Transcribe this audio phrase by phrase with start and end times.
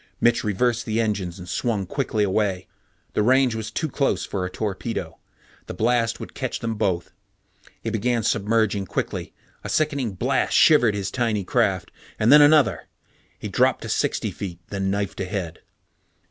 [0.19, 2.65] Mitch reversed the engines and swung quickly away.
[3.13, 5.19] The range was too close for a torpedo.
[5.67, 7.11] The blast would catch them both.
[7.83, 9.31] He began submerging quickly.
[9.63, 12.87] A sickening blast shivered his tiny craft, and then another.
[13.37, 15.59] He dropped to sixty feet, then knifed ahead.